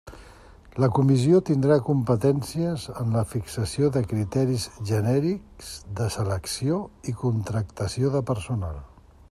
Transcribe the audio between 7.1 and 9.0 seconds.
i contractació de personal.